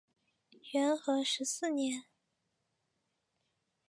[0.73, 2.05] 元和十四年。